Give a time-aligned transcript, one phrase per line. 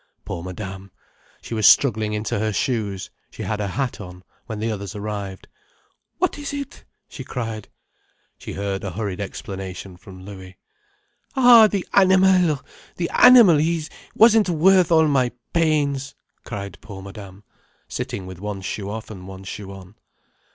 [0.25, 0.89] Poor Madame!
[1.43, 5.47] She was struggling into her shoes, she had her hat on, when the others arrived.
[6.17, 7.69] "What is it?" she cried.
[8.39, 10.57] She heard a hurried explanation from Louis.
[11.35, 12.63] "Ah, the animal,
[12.95, 13.85] the animal, he
[14.15, 16.15] wasn't worth all my pains!"
[16.45, 17.43] cried poor Madame,
[17.87, 19.93] sitting with one shoe off and one shoe on.